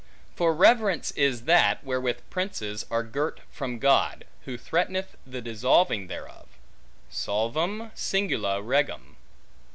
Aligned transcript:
For 0.35 0.51
reverence 0.55 1.11
is 1.11 1.43
that, 1.43 1.83
wherewith 1.83 2.21
princes 2.31 2.87
are 2.89 3.03
girt 3.03 3.41
from 3.51 3.77
God; 3.77 4.25
who 4.45 4.57
threateneth 4.57 5.15
the 5.27 5.43
dissolving 5.43 6.07
thereof; 6.07 6.47
Solvam 7.11 7.91
cingula 7.95 8.63
regum. 8.65 9.15